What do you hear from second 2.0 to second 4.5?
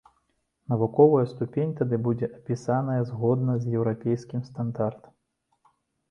будзе напісаная згодна з еўрапейскім